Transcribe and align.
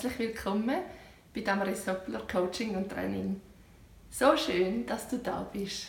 herzlich 0.00 0.18
willkommen 0.20 0.82
bei 1.34 1.40
Damaris 1.40 1.84
Soppler 1.84 2.20
Coaching 2.30 2.76
und 2.76 2.88
Training. 2.88 3.40
So 4.08 4.36
schön, 4.36 4.86
dass 4.86 5.08
du 5.08 5.18
da 5.18 5.42
bist. 5.52 5.88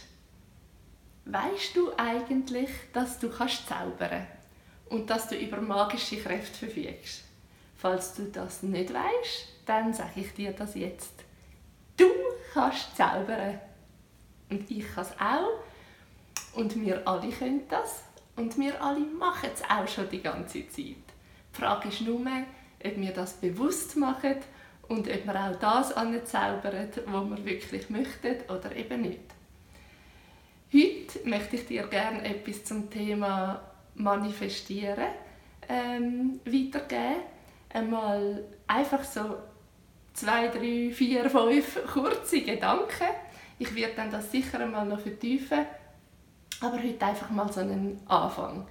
Weißt 1.26 1.76
du 1.76 1.92
eigentlich, 1.96 2.72
dass 2.92 3.20
du 3.20 3.30
kannst 3.30 3.68
zaubern 3.68 4.26
und 4.90 5.12
dass 5.12 5.28
du 5.28 5.36
über 5.36 5.62
magische 5.62 6.18
Kräfte 6.18 6.66
verfügst? 6.66 7.24
Falls 7.76 8.16
du 8.16 8.24
das 8.24 8.64
nicht 8.64 8.92
weißt, 8.92 9.48
dann 9.68 9.94
sage 9.94 10.22
ich 10.22 10.34
dir 10.34 10.54
das 10.54 10.74
jetzt. 10.74 11.14
Du 11.96 12.10
kannst 12.52 12.98
zaubern 12.98 13.60
und 14.50 14.72
ich 14.72 14.92
kann 14.92 15.04
es 15.04 15.12
auch 15.20 16.58
und 16.58 16.82
wir 16.82 17.08
alle 17.08 17.30
können 17.30 17.68
das 17.70 18.06
und 18.38 18.58
wir 18.58 18.84
alle 18.84 19.02
machen 19.02 19.52
es 19.54 19.62
auch 19.70 19.88
schon 19.88 20.10
die 20.10 20.24
ganze 20.24 20.68
Zeit. 20.68 20.78
Die 20.78 20.98
Frage 21.52 21.90
ist 21.90 22.02
nur, 22.02 22.26
ob 22.84 22.98
wir 22.98 23.12
das 23.12 23.34
bewusst 23.34 23.98
machen 23.98 24.36
und 24.88 25.08
ob 25.08 25.26
wir 25.26 25.36
auch 25.36 25.56
das 25.60 25.94
anzaubern, 25.94 26.90
was 27.06 27.30
wir 27.30 27.46
wirklich 27.46 27.90
möchten 27.90 28.36
oder 28.50 28.76
eben 28.76 29.02
nicht. 29.02 29.20
Heute 30.74 31.28
möchte 31.28 31.56
ich 31.56 31.66
dir 31.66 31.88
gerne 31.88 32.24
etwas 32.24 32.64
zum 32.64 32.90
Thema 32.90 33.62
Manifestieren 33.96 35.08
ähm, 35.68 36.40
weitergeben. 36.46 37.22
Einmal 37.74 38.44
einfach 38.68 39.04
so 39.04 39.38
zwei, 40.14 40.48
drei, 40.48 40.92
vier, 40.92 41.30
fünf 41.30 41.80
kurze 41.92 42.42
Gedanken. 42.42 43.08
Ich 43.58 43.74
werde 43.76 43.96
dann 43.96 44.12
das 44.12 44.32
sicher 44.32 44.60
einmal 44.60 44.86
noch 44.86 45.00
vertiefen, 45.00 45.66
aber 46.62 46.82
heute 46.82 47.06
einfach 47.06 47.30
mal 47.30 47.52
so 47.52 47.62
einen 47.62 48.00
Anfang. 48.08 48.68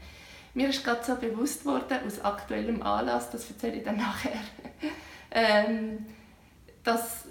Mir 0.58 0.70
ist 0.70 0.82
gerade 0.82 1.04
so 1.04 1.14
bewusst 1.14 1.64
worden, 1.64 1.98
aus 2.04 2.20
aktuellem 2.20 2.82
Anlass, 2.82 3.30
das 3.30 3.48
erzähle 3.48 3.76
ich 3.76 3.84
dann 3.84 3.98
nachher, 3.98 4.40
ähm, 5.30 6.04
dass 6.82 7.26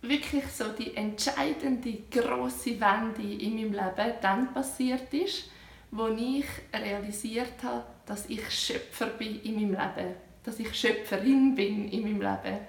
wirklich 0.00 0.46
so 0.46 0.64
die 0.68 0.96
entscheidende 0.96 1.98
große 2.10 2.80
Wende 2.80 3.44
in 3.44 3.56
meinem 3.56 3.72
Leben 3.74 4.14
dann 4.22 4.54
passiert 4.54 5.12
ist, 5.12 5.50
wo 5.90 6.08
ich 6.08 6.46
realisiert 6.72 7.62
habe, 7.62 7.84
dass 8.06 8.24
ich 8.30 8.48
Schöpfer 8.50 9.08
bin 9.08 9.42
in 9.42 9.56
meinem 9.56 9.72
Leben, 9.72 10.14
dass 10.42 10.58
ich 10.58 10.74
Schöpferin 10.74 11.54
bin 11.54 11.86
in 11.90 12.00
meinem 12.00 12.22
Leben, 12.22 12.60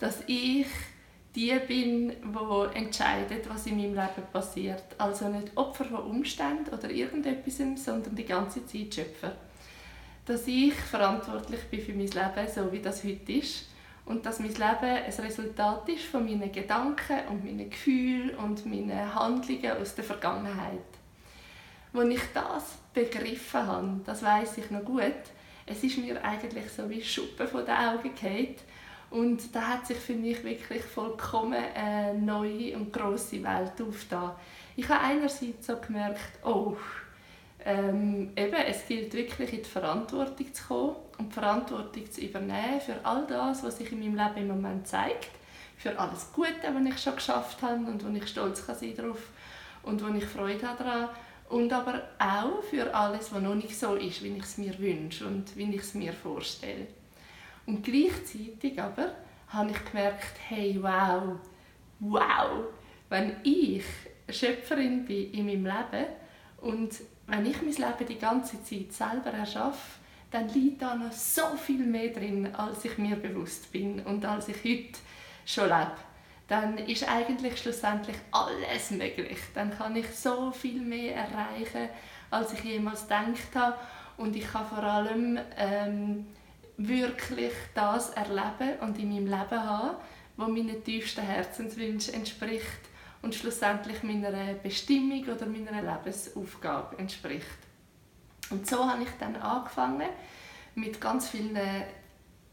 dass 0.00 0.24
ich 0.26 0.66
die 1.36 1.52
bin, 1.68 2.08
die 2.08 2.78
entscheidet, 2.78 3.48
was 3.48 3.66
in 3.66 3.76
meinem 3.76 3.94
Leben 3.94 4.26
passiert. 4.32 4.82
Also 4.96 5.28
nicht 5.28 5.54
Opfer 5.54 5.84
von 5.84 6.00
Umständen 6.00 6.72
oder 6.72 6.90
irgendetwas, 6.90 7.58
sondern 7.84 8.16
die 8.16 8.24
ganze 8.24 8.66
Zeit 8.66 8.94
Schöpfer. 8.94 9.32
Dass 10.24 10.48
ich 10.48 10.74
verantwortlich 10.74 11.60
bin 11.70 11.80
für 11.82 11.92
mein 11.92 12.06
Leben, 12.06 12.52
so 12.52 12.72
wie 12.72 12.80
das 12.80 13.04
heute 13.04 13.32
ist. 13.32 13.68
Und 14.06 14.24
dass 14.24 14.40
mein 14.40 14.48
Leben 14.48 14.58
ein 14.60 15.12
Resultat 15.12 15.88
ist 15.88 16.04
von 16.04 16.24
meinen 16.24 16.50
Gedanken 16.50 17.28
und 17.28 17.44
meinen 17.44 17.68
Gefühlen 17.68 18.34
und 18.36 18.64
meinen 18.64 19.14
Handlungen 19.14 19.72
aus 19.72 19.94
der 19.94 20.04
Vergangenheit. 20.04 20.80
Als 21.92 22.08
ich 22.08 22.22
das 22.32 22.78
begriffen 22.94 23.66
habe, 23.66 24.00
das 24.06 24.22
weiß 24.22 24.58
ich 24.58 24.70
noch 24.70 24.84
gut, 24.84 25.12
es 25.66 25.82
ist 25.82 25.98
mir 25.98 26.22
eigentlich 26.24 26.70
so 26.70 26.88
wie 26.88 27.02
Schuppen 27.02 27.48
von 27.48 27.64
den 27.64 27.74
Augen 27.74 28.14
gefallen 28.14 28.56
und 29.10 29.54
da 29.54 29.62
hat 29.62 29.86
sich 29.86 29.98
für 29.98 30.14
mich 30.14 30.42
wirklich 30.42 30.82
vollkommen 30.82 31.62
eine 31.74 32.18
neue 32.18 32.76
und 32.76 32.92
grosse 32.92 33.42
Welt 33.42 33.80
aufgetan. 33.80 34.32
Ich 34.74 34.88
habe 34.88 35.00
einerseits 35.00 35.66
so 35.66 35.76
gemerkt, 35.76 36.44
oh, 36.44 36.76
ähm, 37.64 38.30
eben, 38.36 38.54
es 38.54 38.86
gilt 38.86 39.14
wirklich 39.14 39.52
in 39.52 39.62
die 39.62 39.68
Verantwortung 39.68 40.52
zu 40.52 40.64
kommen 40.64 40.96
und 41.18 41.28
die 41.30 41.34
Verantwortung 41.34 42.10
zu 42.10 42.20
übernehmen 42.20 42.80
für 42.84 42.96
all 43.04 43.26
das, 43.26 43.62
was 43.64 43.78
sich 43.78 43.90
in 43.90 44.00
meinem 44.00 44.16
Leben 44.16 44.48
im 44.50 44.56
Moment 44.56 44.86
zeigt, 44.86 45.30
für 45.76 45.98
alles 45.98 46.32
Gute, 46.32 46.50
was 46.62 46.94
ich 46.94 47.02
schon 47.02 47.16
geschafft 47.16 47.62
habe 47.62 47.84
und 47.86 48.04
wo 48.04 48.14
ich 48.16 48.26
stolz 48.28 48.66
kann 48.66 48.76
sein 48.76 48.94
darauf 48.96 49.30
und 49.82 50.02
wo 50.02 50.12
ich 50.14 50.24
Freude 50.24 50.58
daran 50.58 51.08
und 51.48 51.72
aber 51.72 52.02
auch 52.18 52.62
für 52.62 52.92
alles, 52.94 53.32
was 53.32 53.42
noch 53.42 53.54
nicht 53.54 53.78
so 53.78 53.94
ist, 53.94 54.22
wie 54.22 54.36
ich 54.36 54.42
es 54.42 54.58
mir 54.58 54.78
wünsche 54.78 55.26
und 55.26 55.56
wie 55.56 55.74
ich 55.74 55.80
es 55.80 55.94
mir 55.94 56.12
vorstelle. 56.12 56.86
Und 57.66 57.82
gleichzeitig 57.82 58.80
aber 58.80 59.14
habe 59.48 59.70
ich 59.70 59.84
gemerkt, 59.84 60.38
hey, 60.48 60.78
wow, 60.80 61.38
wow, 62.00 62.64
wenn 63.08 63.36
ich 63.42 63.84
Schöpferin 64.28 65.04
bin 65.04 65.32
in 65.32 65.46
meinem 65.46 65.66
Leben 65.66 66.06
und 66.60 67.00
wenn 67.26 67.46
ich 67.46 67.60
mein 67.62 67.72
Leben 67.72 68.06
die 68.08 68.18
ganze 68.18 68.62
Zeit 68.62 68.92
selber 68.92 69.30
erschaffe, 69.30 69.98
dann 70.30 70.48
liegt 70.48 70.82
da 70.82 70.94
noch 70.94 71.12
so 71.12 71.56
viel 71.56 71.84
mehr 71.84 72.08
drin, 72.12 72.54
als 72.54 72.84
ich 72.84 72.98
mir 72.98 73.16
bewusst 73.16 73.70
bin 73.72 74.00
und 74.00 74.24
als 74.24 74.48
ich 74.48 74.56
heute 74.64 74.98
schon 75.44 75.68
lebe. 75.68 75.92
Dann 76.48 76.78
ist 76.78 77.08
eigentlich 77.08 77.58
schlussendlich 77.58 78.16
alles 78.30 78.90
möglich. 78.92 79.38
Dann 79.54 79.76
kann 79.76 79.96
ich 79.96 80.08
so 80.10 80.52
viel 80.52 80.80
mehr 80.80 81.16
erreichen, 81.16 81.88
als 82.30 82.52
ich 82.52 82.62
jemals 82.62 83.02
gedacht 83.02 83.54
habe. 83.54 83.76
Und 84.16 84.36
ich 84.36 84.46
kann 84.46 84.66
vor 84.66 84.82
allem 84.82 85.38
ähm, 85.56 86.26
wirklich 86.76 87.52
das 87.74 88.10
erleben 88.10 88.78
und 88.80 88.98
in 88.98 89.08
meinem 89.08 89.26
Leben 89.26 89.64
haben, 89.64 89.96
was 90.36 90.48
meinen 90.48 90.84
tiefsten 90.84 91.22
Herzenswünschen 91.22 92.14
entspricht 92.14 92.90
und 93.22 93.34
schlussendlich 93.34 94.02
meiner 94.02 94.54
Bestimmung 94.54 95.24
oder 95.24 95.46
meiner 95.46 95.82
Lebensaufgabe 95.82 96.98
entspricht. 96.98 97.46
Und 98.50 98.66
so 98.66 98.88
habe 98.88 99.02
ich 99.02 99.08
dann 99.18 99.36
angefangen 99.36 100.08
mit 100.74 101.00
ganz 101.00 101.30
vielen 101.30 101.58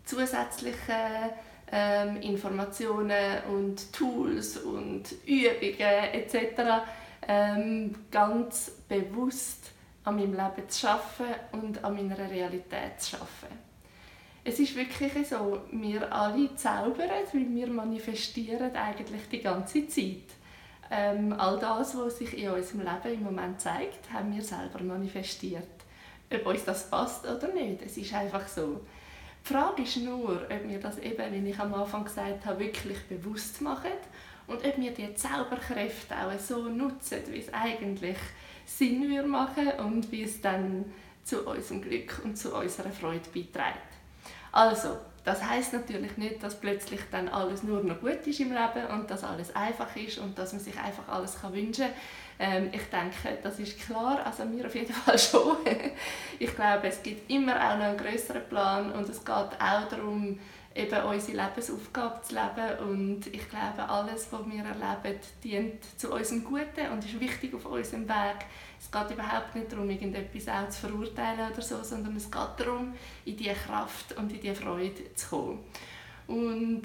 zusätzlichen 0.06 1.32
ähm, 1.72 2.22
Informationen 2.22 3.44
und 3.50 3.92
Tools 3.94 4.58
und 4.58 5.12
Übungen 5.26 6.14
etc. 6.14 6.86
Ähm, 7.28 7.96
ganz 8.12 8.72
bewusst 8.88 9.72
an 10.04 10.16
meinem 10.16 10.34
Leben 10.34 10.70
zu 10.70 10.90
arbeiten 10.90 11.36
und 11.52 11.84
an 11.84 11.96
meiner 11.96 12.18
Realität 12.30 13.00
zu 13.00 13.18
arbeiten 13.18 13.73
es 14.46 14.60
ist 14.60 14.76
wirklich 14.76 15.28
so, 15.28 15.62
wir 15.72 16.14
alle 16.14 16.54
zaubern, 16.56 17.10
weil 17.32 17.56
wir 17.56 17.68
manifestieren 17.68 18.76
eigentlich 18.76 19.30
die 19.32 19.42
ganze 19.42 19.88
Zeit. 19.88 20.24
Ähm, 20.92 21.34
all 21.34 21.58
das, 21.60 21.98
was 21.98 22.18
sich 22.18 22.38
in 22.38 22.50
unserem 22.50 22.82
Leben 22.82 23.20
im 23.20 23.24
Moment 23.24 23.62
zeigt, 23.62 24.12
haben 24.12 24.36
wir 24.36 24.42
selber 24.42 24.84
manifestiert. 24.84 25.64
Ob 26.32 26.46
uns 26.46 26.66
das 26.66 26.90
passt 26.90 27.26
oder 27.26 27.54
nicht, 27.54 27.82
es 27.86 27.98
ist 27.98 28.14
einfach 28.14 28.48
so. 28.48 28.82
Die 29.46 29.54
Frage 29.54 29.84
ist 29.84 29.98
nur, 29.98 30.42
ob 30.44 30.68
wir 30.68 30.80
das 30.80 31.00
eben, 31.00 31.46
wie 31.46 31.50
ich 31.50 31.60
am 31.60 31.74
Anfang 31.74 32.04
gesagt 32.04 32.46
habe, 32.46 32.60
wirklich 32.60 33.02
bewusst 33.04 33.62
machen 33.62 33.92
und 34.48 34.66
ob 34.66 34.78
wir 34.78 34.92
die 34.92 35.14
Zauberkräfte 35.16 36.16
auch 36.16 36.40
so 36.40 36.70
nutzen, 36.70 37.20
wie 37.30 37.40
es 37.40 37.54
eigentlich 37.54 38.18
Sinn 38.66 39.30
machen 39.30 39.72
und 39.80 40.12
wie 40.12 40.24
es 40.24 40.42
dann 40.42 40.86
zu 41.24 41.48
unserem 41.48 41.82
Glück 41.82 42.22
und 42.24 42.38
zu 42.38 42.56
unserer 42.56 42.92
Freude 42.92 43.30
beiträgt. 43.34 43.94
Also, 44.54 44.98
das 45.26 45.44
heißt 45.44 45.74
natürlich 45.74 46.16
nicht, 46.18 46.44
dass 46.44 46.60
plötzlich 46.60 47.00
dann 47.12 47.28
alles 47.28 47.64
nur 47.64 47.82
noch 47.84 48.00
gut 48.00 48.26
ist 48.28 48.40
im 48.40 48.52
Leben 48.52 48.88
und 48.92 49.10
dass 49.10 49.24
alles 49.24 49.56
einfach 49.56 49.96
ist 49.96 50.20
und 50.20 50.38
dass 50.38 50.54
man 50.54 50.62
sich 50.62 50.78
einfach 50.80 51.08
alles 51.08 51.42
kann 51.42 51.54
wünschen. 51.54 51.88
Ähm, 52.40 52.70
ich 52.72 52.84
denke, 52.84 53.42
das 53.42 53.60
ist 53.60 53.80
klar, 53.80 54.26
also 54.26 54.46
mir 54.46 54.66
auf 54.66 54.76
jeden 54.76 54.94
Fall 54.94 55.18
schon. 55.18 55.58
ich 56.40 56.56
glaube, 56.56 56.88
es 56.88 57.02
gibt 57.02 57.30
immer 57.32 57.56
auch 57.56 57.78
noch 57.78 57.86
einen 57.86 57.98
größeren 57.98 58.44
Plan 58.50 58.92
und 58.92 59.10
es 59.10 59.24
geht 59.24 59.36
auch 59.36 59.88
darum, 59.90 60.40
eben 60.76 61.04
unsere 61.04 61.38
Lebensaufgabe 61.38 62.22
zu 62.24 62.36
leben 62.36 62.90
und 62.90 63.28
ich 63.28 63.48
glaube, 63.50 63.88
alles, 63.88 64.28
was 64.32 64.42
wir 64.46 64.64
erleben, 64.64 65.20
dient 65.44 66.00
zu 66.00 66.12
unserem 66.12 66.44
Guten 66.44 66.92
und 66.92 67.06
ist 67.06 67.20
wichtig 67.20 67.54
auf 67.54 67.66
unserem 67.66 68.08
Weg. 68.10 68.46
Es 68.84 68.92
geht 68.92 69.12
überhaupt 69.12 69.56
nicht 69.56 69.72
darum, 69.72 69.90
irgendetwas 69.90 70.50
auch 70.50 70.70
zu 70.70 70.82
verurteilen 70.82 71.52
oder 71.52 71.62
so, 71.62 71.82
sondern 71.84 72.18
es 72.18 72.30
geht 72.30 72.50
darum, 72.58 72.94
in 73.24 73.38
diese 73.38 73.54
Kraft 73.54 74.12
und 74.18 74.32
in 74.34 74.42
diese 74.42 74.56
Freude 74.56 75.16
zu 75.16 75.30
kommen. 75.30 75.60
Und 76.28 76.84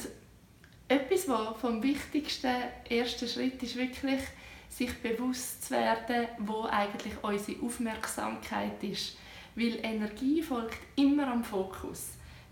etwas, 0.86 1.28
was 1.28 1.60
vom 1.60 1.82
wichtigsten 1.82 2.54
ersten 2.88 3.26
Schritt 3.28 3.60
ist 3.64 3.76
wirklich, 3.76 4.20
sich 4.68 4.94
bewusst 5.02 5.64
zu 5.64 5.74
werden, 5.74 6.28
wo 6.38 6.62
eigentlich 6.64 7.14
unsere 7.20 7.60
Aufmerksamkeit 7.62 8.82
ist. 8.84 9.16
Weil 9.56 9.80
Energie 9.82 10.40
folgt 10.40 10.78
immer 10.94 11.26
am 11.26 11.42
Fokus 11.42 12.10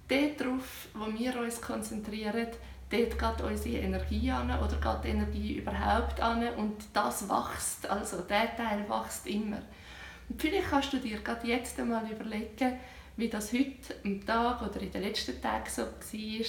dort 0.08 0.40
drauf, 0.40 0.88
wo 0.92 1.06
wir 1.16 1.38
uns 1.38 1.60
konzentrieren, 1.60 2.48
dort 2.90 3.18
geht 3.18 3.46
unsere 3.46 3.78
Energie 3.78 4.30
an 4.30 4.50
oder 4.50 4.76
geht 4.76 5.04
die 5.04 5.08
Energie 5.08 5.54
überhaupt 5.54 6.20
an 6.20 6.46
und 6.54 6.76
das 6.92 7.28
wächst, 7.28 7.88
also 7.88 8.22
der 8.22 8.56
Teil 8.56 8.88
wächst 8.88 9.26
immer. 9.26 9.62
Und 10.28 10.40
vielleicht 10.40 10.70
kannst 10.70 10.92
du 10.92 10.98
dir 10.98 11.18
gerade 11.18 11.46
jetzt 11.46 11.78
einmal 11.78 12.10
überlegen, 12.10 12.78
wie 13.16 13.28
das 13.28 13.52
heute 13.52 13.94
am 14.04 14.24
Tag 14.24 14.62
oder 14.62 14.80
in 14.80 14.90
den 14.90 15.02
letzten 15.02 15.40
Tagen 15.40 15.68
so 15.68 15.82
war. 15.82 16.46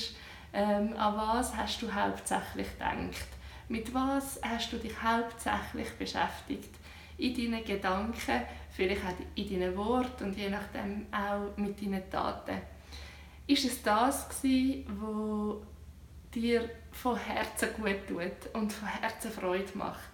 Ähm, 0.53 0.97
an 0.97 1.17
was 1.17 1.55
hast 1.55 1.81
du 1.81 1.93
hauptsächlich 1.93 2.67
gedacht? 2.73 3.27
Mit 3.69 3.93
was 3.93 4.39
hast 4.41 4.71
du 4.71 4.77
dich 4.77 4.93
hauptsächlich 5.01 5.91
beschäftigt? 5.97 6.73
In 7.17 7.35
deinen 7.35 7.65
Gedanken, 7.65 8.41
vielleicht 8.71 9.01
auch 9.01 9.13
in 9.35 9.49
deinen 9.49 9.75
Worten 9.75 10.25
und 10.25 10.37
je 10.37 10.49
nachdem 10.49 11.07
auch 11.11 11.57
mit 11.57 11.81
deinen 11.81 12.09
Taten 12.09 12.61
ist 13.47 13.65
es 13.65 13.81
das 13.81 14.27
gewesen, 14.29 14.85
wo 14.99 15.61
dir 16.41 16.69
von 16.91 17.17
Herzen 17.17 17.69
gut 17.75 18.07
tut 18.07 18.53
und 18.53 18.71
von 18.71 18.87
Herzen 18.87 19.31
Freude 19.31 19.75
macht. 19.75 20.09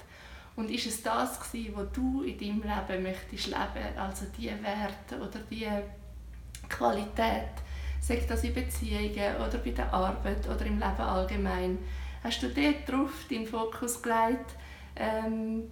Und 0.56 0.70
ist 0.70 0.86
es 0.86 1.02
das 1.02 1.40
gewesen, 1.40 1.74
was 1.76 1.92
du 1.94 2.24
in 2.24 2.38
deinem 2.38 2.62
Leben 2.62 3.04
möchtest 3.04 3.48
leben, 3.48 3.98
also 3.98 4.26
die 4.38 4.52
Werte 4.64 5.18
oder 5.18 5.40
die 5.50 5.68
Qualität, 6.70 7.50
sei 8.00 8.24
das 8.28 8.44
in 8.44 8.54
Beziehungen 8.54 9.36
oder 9.38 9.58
bei 9.64 9.72
der 9.72 9.92
Arbeit 9.92 10.48
oder 10.48 10.66
im 10.66 10.80
Leben 10.80 11.02
allgemein, 11.02 11.80
hast 12.24 12.44
du 12.44 12.50
dort 12.50 12.88
drauf 12.88 13.12
deinen 13.30 13.48
Fokus 13.48 14.02
gelegt, 14.02 14.56
ähm, 14.96 15.72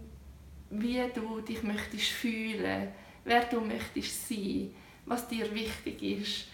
wie 0.71 1.03
du 1.13 1.42
dich 1.42 1.62
möchtest 1.62 2.07
fühlen, 2.07 2.88
wer 3.24 3.45
du 3.45 3.62
möchtest 3.62 4.27
sein, 4.27 4.74
was 5.06 5.27
dir 5.27 5.53
wichtig 5.53 6.01
ist. 6.01 6.48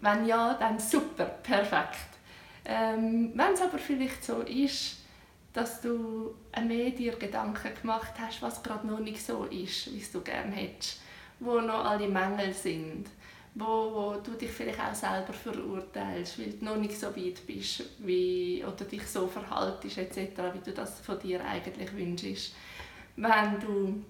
Wenn 0.00 0.26
ja, 0.26 0.54
dann 0.54 0.78
super, 0.78 1.24
perfekt. 1.24 2.11
Ähm, 2.64 3.32
Wenn 3.34 3.52
es 3.52 3.62
aber 3.62 3.78
vielleicht 3.78 4.24
so 4.24 4.40
ist, 4.42 4.98
dass 5.52 5.80
du 5.80 6.34
mehr 6.64 6.90
dir 6.90 7.16
Gedanken 7.16 7.74
gemacht 7.80 8.12
hast, 8.18 8.40
was 8.42 8.62
gerade 8.62 8.86
noch 8.86 9.00
nicht 9.00 9.24
so 9.24 9.44
ist, 9.44 9.92
wie 9.92 10.04
du 10.12 10.20
gerne 10.22 10.52
hättest, 10.52 11.00
wo 11.40 11.60
noch 11.60 11.84
alle 11.84 12.08
Mängel 12.08 12.54
sind, 12.54 13.06
wo, 13.54 13.66
wo 13.66 14.16
du 14.24 14.32
dich 14.32 14.50
vielleicht 14.50 14.80
auch 14.80 14.94
selber 14.94 15.32
verurteilst, 15.32 16.38
weil 16.38 16.52
du 16.52 16.64
noch 16.64 16.76
nicht 16.76 16.98
so 16.98 17.14
weit 17.14 17.46
bist 17.46 17.84
wie, 17.98 18.64
oder 18.66 18.84
dich 18.84 19.06
so 19.06 19.26
verhaltest 19.26 19.98
etc., 19.98 20.40
wie 20.54 20.64
du 20.64 20.72
das 20.72 21.00
von 21.00 21.18
dir 21.18 21.44
eigentlich 21.44 21.92
wünschst. 21.94 22.54
Wenn 23.16 23.60
du 23.60 24.02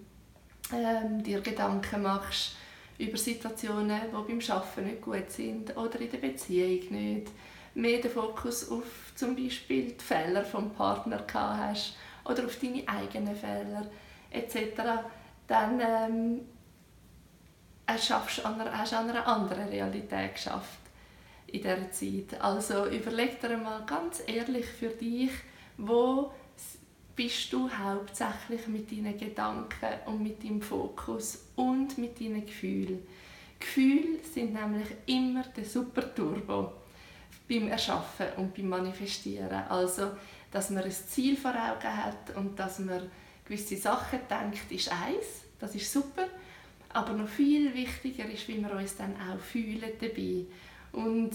ähm, 0.72 1.22
dir 1.24 1.40
Gedanken 1.40 2.02
machst 2.02 2.56
über 2.98 3.16
Situationen, 3.18 4.00
die 4.06 4.32
beim 4.32 4.56
Arbeiten 4.56 4.84
nicht 4.84 5.02
gut 5.02 5.28
sind 5.30 5.76
oder 5.76 6.00
in 6.00 6.10
der 6.10 6.18
Beziehung 6.18 6.90
nicht, 6.90 7.28
mehr 7.74 8.00
den 8.00 8.10
Fokus 8.10 8.70
auf 8.70 9.12
zum 9.14 9.36
Beispiel 9.36 9.92
die 9.92 10.04
Fehler 10.04 10.44
vom 10.44 10.70
Partner 10.70 11.24
hast 11.32 11.96
oder 12.24 12.44
auf 12.44 12.56
deine 12.56 12.86
eigenen 12.86 13.34
Fehler 13.34 13.90
etc., 14.30 14.58
dann 15.46 15.80
ähm, 15.80 16.40
schaffst 17.98 18.44
an 18.44 18.60
einer, 18.60 18.76
hast 18.76 18.92
du 18.92 18.96
an 18.96 19.10
einer 19.10 19.26
anderen 19.26 19.68
Realität 19.68 20.34
geschafft 20.34 20.78
in 21.46 21.62
dieser 21.62 21.90
Zeit. 21.90 22.40
Also 22.40 22.86
überleg 22.86 23.40
dir 23.40 23.56
mal 23.56 23.84
ganz 23.84 24.22
ehrlich 24.26 24.66
für 24.66 24.88
dich, 24.88 25.30
wo 25.76 26.32
bist 27.14 27.52
du 27.52 27.68
hauptsächlich 27.70 28.66
mit 28.68 28.90
deinen 28.90 29.18
Gedanken 29.18 29.88
und 30.06 30.22
mit 30.22 30.42
deinem 30.42 30.62
Fokus 30.62 31.46
und 31.56 31.98
mit 31.98 32.18
deinen 32.20 32.46
Gefühlen. 32.46 33.06
Gefühle 33.60 34.18
sind 34.24 34.54
nämlich 34.54 34.88
immer 35.06 35.42
der 35.42 35.64
Super 35.64 36.14
Turbo 36.14 36.72
beim 37.52 37.68
Erschaffen 37.68 38.26
und 38.36 38.54
beim 38.54 38.68
Manifestieren. 38.68 39.62
Also, 39.68 40.12
dass 40.50 40.70
man 40.70 40.84
ein 40.84 40.90
Ziel 40.90 41.36
vor 41.36 41.50
Augen 41.50 41.96
hat 41.96 42.34
und 42.36 42.58
dass 42.58 42.78
man 42.78 43.10
gewisse 43.44 43.76
Sachen 43.76 44.20
denkt, 44.28 44.70
ist 44.70 44.90
eins, 44.90 45.44
das 45.58 45.74
ist 45.74 45.92
super. 45.92 46.26
Aber 46.90 47.12
noch 47.12 47.28
viel 47.28 47.72
wichtiger 47.74 48.28
ist, 48.28 48.48
wie 48.48 48.60
wir 48.60 48.72
uns 48.72 48.96
dann 48.96 49.14
auch 49.16 49.40
fühlen 49.40 49.90
dabei. 50.00 50.44
Und 50.92 51.32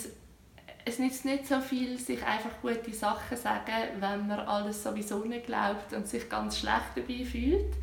es 0.86 1.00
nützt 1.00 1.26
nicht 1.26 1.48
so 1.48 1.60
viel, 1.60 1.98
sich 1.98 2.24
einfach 2.24 2.62
gute 2.62 2.94
Sachen 2.94 3.38
sagen, 3.38 3.74
wenn 4.00 4.28
man 4.28 4.40
alles 4.40 4.84
sowieso 4.84 5.20
nicht 5.26 5.48
glaubt 5.48 5.94
und 5.94 6.08
sich 6.08 6.30
ganz 6.30 6.60
schlecht 6.60 6.96
dabei 6.96 7.26
fühlt. 7.26 7.74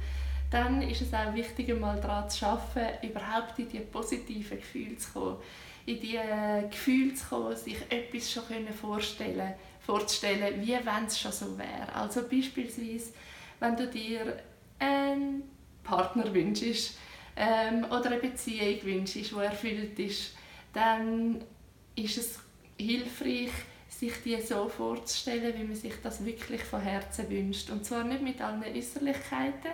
Dann 0.50 0.82
ist 0.82 1.02
es 1.02 1.12
auch 1.12 1.34
wichtig, 1.34 1.78
mal 1.80 2.00
daran 2.00 2.30
zu 2.30 2.46
arbeiten, 2.46 3.06
überhaupt 3.06 3.58
in 3.58 3.68
die 3.68 3.80
positiven 3.80 4.58
Gefühle 4.58 4.96
zu 4.96 5.12
kommen 5.12 5.36
in 5.86 6.00
die 6.00 6.18
Gefühle 6.70 7.14
zu 7.14 7.26
kommen, 7.26 7.56
sich 7.56 7.76
etwas 7.90 8.32
schon 8.32 8.44
vorstellen 8.80 9.54
vorzustellen, 9.84 10.62
wie 10.62 10.72
wenn 10.72 11.06
es 11.06 11.20
schon 11.20 11.32
so 11.32 11.58
wäre. 11.58 11.94
Also 11.94 12.22
beispielsweise, 12.22 13.12
wenn 13.60 13.76
du 13.76 13.86
dir 13.86 14.42
einen 14.78 15.42
Partner 15.82 16.32
wünschst 16.32 16.96
ähm, 17.36 17.84
oder 17.84 18.06
eine 18.06 18.18
Beziehung 18.18 18.82
wünschst, 18.82 19.16
die 19.16 19.36
erfüllt 19.36 19.98
ist, 19.98 20.34
dann 20.72 21.42
ist 21.94 22.18
es 22.18 22.38
hilfreich, 22.78 23.50
sich 23.88 24.12
die 24.24 24.40
so 24.40 24.68
vorzustellen, 24.68 25.54
wie 25.56 25.64
man 25.64 25.76
sich 25.76 25.94
das 26.02 26.24
wirklich 26.24 26.62
von 26.62 26.80
Herzen 26.80 27.30
wünscht. 27.30 27.70
Und 27.70 27.84
zwar 27.84 28.04
nicht 28.04 28.22
mit 28.22 28.40
allen 28.40 28.64
Äußerlichkeiten, 28.64 29.70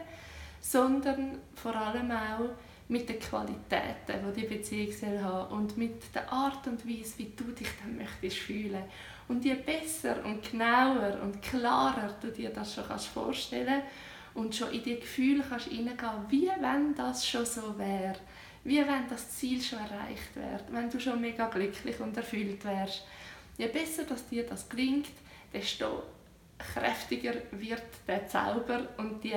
sondern 0.61 1.39
vor 1.55 1.75
allem 1.75 2.11
auch 2.11 2.51
mit 2.90 3.08
den 3.08 3.20
Qualitäten, 3.20 4.32
die 4.34 4.40
die 4.40 4.46
Beziehung 4.48 4.92
soll 4.92 5.20
haben 5.22 5.52
und 5.54 5.76
mit 5.78 6.12
der 6.12 6.31
Art 6.31 6.66
und 6.66 6.84
Weise, 6.87 7.19
wie 7.19 7.32
du 7.37 7.44
dich 7.44 7.69
dann 7.81 7.96
möchtest 7.96 8.38
fühlen. 8.38 8.82
Und 9.28 9.44
je 9.44 9.54
besser 9.54 10.25
und 10.25 10.50
genauer 10.50 11.20
und 11.22 11.40
klarer 11.40 12.16
du 12.20 12.32
dir 12.32 12.50
das 12.50 12.75
schon 12.75 12.87
kannst 12.87 13.06
vorstellen 13.06 13.82
und 14.34 14.56
schon 14.56 14.72
in 14.72 14.82
die 14.82 14.98
Gefühle 14.98 15.44
kannst 15.48 15.69
hineingehen, 15.69 16.25
wie 16.28 16.50
wenn 16.60 16.94
das 16.96 17.26
schon 17.26 17.46
so 17.46 17.78
wäre, 17.78 18.16
wie 18.64 18.78
wenn 18.78 19.08
das 19.08 19.31
Ziel 19.31 19.62
schon 19.62 19.78
erreicht 19.78 20.34
wäre, 20.34 20.64
wenn 20.70 20.90
du 20.90 20.98
schon 20.98 21.20
mega 21.20 21.46
glücklich 21.46 22.00
und 22.00 22.16
erfüllt 22.16 22.64
wärst. 22.64 23.04
Je 23.56 23.69
besser 23.69 24.02
dass 24.02 24.28
dir 24.28 24.44
das 24.44 24.69
gelingt, 24.69 25.12
desto 25.52 26.02
kräftiger 26.58 27.34
wird 27.52 27.84
der 28.08 28.26
Zauber 28.26 28.81
und 28.96 29.22
die 29.22 29.34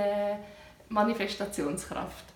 Manifestationskraft. 0.90 2.33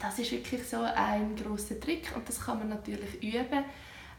Das 0.00 0.18
ist 0.18 0.30
wirklich 0.30 0.64
so 0.64 0.82
ein 0.82 1.34
großer 1.36 1.80
Trick 1.80 2.12
und 2.14 2.28
das 2.28 2.40
kann 2.40 2.58
man 2.58 2.68
natürlich 2.68 3.22
üben, 3.22 3.64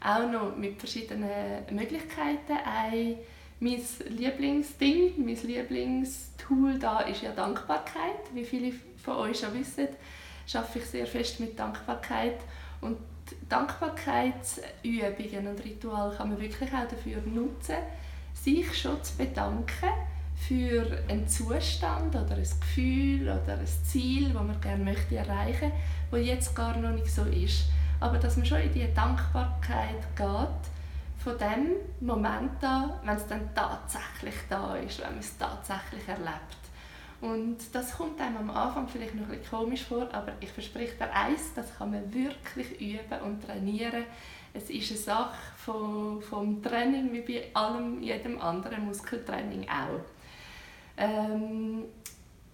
auch 0.02 0.30
noch 0.30 0.56
mit 0.56 0.78
verschiedenen 0.78 1.64
Möglichkeiten. 1.70 2.52
Ein 2.64 3.16
mein 3.60 3.80
Lieblingsding, 4.08 5.12
mein 5.18 5.36
Lieblingstool 5.36 6.78
da 6.78 7.00
ist 7.00 7.22
ja 7.22 7.32
Dankbarkeit. 7.32 8.32
Wie 8.32 8.44
viele 8.44 8.72
von 9.02 9.16
euch 9.16 9.40
schon 9.40 9.52
wissen, 9.52 9.88
arbeite 10.54 10.78
ich 10.78 10.86
sehr 10.86 11.06
fest 11.06 11.40
mit 11.40 11.58
Dankbarkeit 11.58 12.38
und 12.80 12.96
Dankbarkeitsübungen 13.48 15.48
und 15.48 15.64
Rituale 15.64 16.16
kann 16.16 16.30
man 16.30 16.40
wirklich 16.40 16.72
auch 16.72 16.88
dafür 16.88 17.20
nutzen, 17.26 17.76
sich 18.34 18.76
schon 18.76 19.02
zu 19.04 19.16
bedanken 19.18 19.90
für 20.46 20.98
einen 21.08 21.28
Zustand 21.28 22.14
oder 22.14 22.34
ein 22.34 22.42
Gefühl 22.60 23.22
oder 23.22 23.58
ein 23.58 23.66
Ziel, 23.66 24.32
das 24.32 24.42
man 24.42 24.60
gerne 24.60 24.84
möchte 24.84 25.16
erreichen 25.16 25.70
möchte, 25.70 25.72
das 26.10 26.26
jetzt 26.26 26.56
gar 26.56 26.76
noch 26.76 26.90
nicht 26.90 27.10
so 27.10 27.22
ist. 27.24 27.64
Aber 28.00 28.18
dass 28.18 28.36
man 28.36 28.46
schon 28.46 28.60
in 28.60 28.72
die 28.72 28.92
Dankbarkeit 28.94 30.16
geht, 30.16 30.70
von 31.22 31.36
dem 31.36 31.76
Moment 32.00 32.64
an, 32.64 32.94
wenn 33.04 33.16
es 33.16 33.26
dann 33.26 33.54
tatsächlich 33.54 34.34
da 34.48 34.76
ist, 34.76 35.00
wenn 35.00 35.10
man 35.10 35.18
es 35.18 35.36
tatsächlich 35.36 36.08
erlebt. 36.08 36.56
Und 37.20 37.58
das 37.72 37.94
kommt 37.94 38.18
einem 38.18 38.38
am 38.38 38.50
Anfang 38.50 38.88
vielleicht 38.88 39.14
noch 39.14 39.24
ein 39.24 39.38
bisschen 39.38 39.50
komisch 39.50 39.84
vor, 39.84 40.08
aber 40.12 40.32
ich 40.40 40.50
verspreche 40.50 40.96
dir 40.96 41.12
eins, 41.12 41.52
das 41.54 41.76
kann 41.76 41.90
man 41.90 42.12
wirklich 42.14 42.80
üben 42.80 43.20
und 43.22 43.44
trainieren. 43.44 44.04
Es 44.54 44.70
ist 44.70 44.90
eine 44.90 44.98
Sache 44.98 45.36
vom, 45.58 46.22
vom 46.22 46.62
Training 46.62 47.12
wie 47.12 47.20
bei 47.20 47.54
allem, 47.54 48.02
jedem 48.02 48.40
anderen 48.40 48.86
Muskeltraining 48.86 49.68
auch. 49.68 50.00
Ähm, 51.00 51.84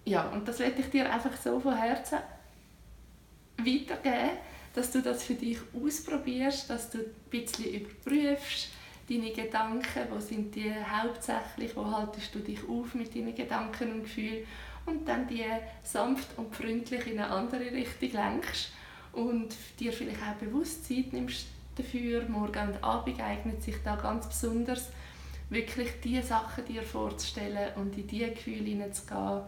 ja, 0.05 0.29
und 0.29 0.47
das 0.47 0.59
werde 0.59 0.79
ich 0.79 0.89
dir 0.89 1.11
einfach 1.11 1.35
so 1.35 1.59
von 1.59 1.75
Herzen 1.75 2.19
weitergeben, 3.57 4.37
dass 4.73 4.91
du 4.91 5.01
das 5.01 5.23
für 5.23 5.33
dich 5.33 5.57
ausprobierst, 5.75 6.69
dass 6.69 6.89
du 6.89 6.99
ein 6.99 7.15
bisschen 7.29 7.73
überprüfst, 7.73 8.69
deine 9.09 9.31
Gedanken, 9.31 10.07
wo 10.09 10.19
sind 10.19 10.55
die 10.55 10.73
hauptsächlich, 10.73 11.75
wo 11.75 11.85
haltest 11.85 12.33
du 12.35 12.39
dich 12.39 12.59
auf 12.67 12.93
mit 12.93 13.13
deinen 13.15 13.35
Gedanken 13.35 13.91
und 13.91 14.03
Gefühlen 14.03 14.45
und 14.85 15.07
dann 15.07 15.27
die 15.27 15.45
sanft 15.83 16.37
und 16.37 16.55
freundlich 16.55 17.05
in 17.07 17.19
eine 17.19 17.29
andere 17.29 17.71
Richtung 17.71 18.11
lenkst 18.11 18.69
und 19.11 19.49
dir 19.79 19.91
vielleicht 19.91 20.21
auch 20.21 20.35
bewusst 20.35 20.87
Zeit 20.87 21.11
nimmst 21.11 21.47
dafür. 21.75 22.27
Morgen 22.29 22.69
und 22.69 22.83
Abend 22.83 23.19
eignet 23.19 23.61
sich 23.61 23.75
da 23.83 23.95
ganz 23.95 24.27
besonders 24.27 24.89
wirklich 25.49 25.89
die 26.03 26.21
Sachen 26.21 26.65
dir 26.65 26.83
vorzustellen 26.83 27.73
und 27.75 27.97
in 27.97 28.07
diese 28.07 28.31
Gefühle 28.31 28.63
hineinzugehen, 28.63 29.41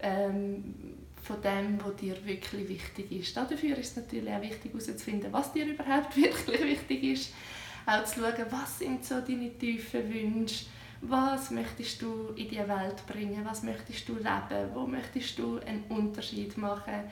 ähm, 0.00 0.74
von 1.22 1.40
dem, 1.40 1.78
was 1.82 1.96
dir 1.96 2.16
wirklich 2.24 2.68
wichtig 2.68 3.12
ist. 3.12 3.36
Dafür 3.36 3.78
ist 3.78 3.90
es 3.90 3.96
natürlich 3.96 4.30
auch 4.30 4.42
wichtig 4.42 4.72
herauszufinden, 4.72 5.32
was 5.32 5.52
dir 5.52 5.66
überhaupt 5.66 6.16
wirklich 6.16 6.62
wichtig 6.62 7.04
ist. 7.04 7.34
Auch 7.86 8.04
zu 8.04 8.20
schauen, 8.20 8.46
was 8.50 8.78
sind 8.78 9.04
so 9.04 9.20
deine 9.20 9.56
tiefen 9.58 10.12
Wünsche, 10.12 10.66
was 11.02 11.50
möchtest 11.50 12.00
du 12.00 12.30
in 12.36 12.48
die 12.48 12.56
Welt 12.56 13.06
bringen, 13.06 13.44
was 13.44 13.62
möchtest 13.62 14.08
du 14.08 14.14
leben, 14.14 14.74
wo 14.74 14.86
möchtest 14.86 15.38
du 15.38 15.58
einen 15.58 15.84
Unterschied 15.88 16.56
machen, 16.56 17.04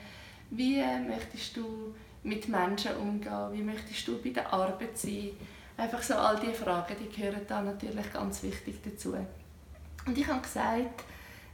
wie 0.49 0.81
möchtest 1.07 1.57
du 1.57 1.93
mit 2.23 2.47
Menschen 2.47 2.95
umgehen, 2.97 3.51
wie 3.51 3.61
möchtest 3.61 4.07
du 4.07 4.21
bei 4.21 4.29
der 4.29 4.51
Arbeit 4.51 4.97
sein, 4.97 5.31
Einfach 5.77 6.03
so 6.03 6.13
all 6.13 6.39
diese 6.39 6.53
Fragen, 6.53 6.95
die 6.99 7.09
gehören 7.09 7.41
da 7.47 7.61
natürlich 7.61 8.11
ganz 8.13 8.43
wichtig 8.43 8.79
dazu. 8.83 9.15
Und 10.05 10.17
ich 10.17 10.27
habe 10.27 10.41
gesagt, 10.41 11.03